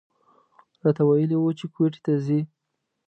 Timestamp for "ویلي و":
1.05-1.55